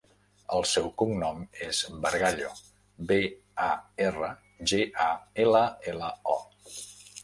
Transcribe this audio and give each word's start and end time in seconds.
El 0.59 0.63
seu 0.69 0.87
cognom 1.01 1.43
és 1.67 1.83
Bargallo: 2.07 2.51
be, 3.13 3.21
a, 3.69 3.71
erra, 4.09 4.35
ge, 4.75 4.85
a, 5.09 5.11
ela, 5.49 5.67
ela, 5.95 6.15
o. 6.39 6.45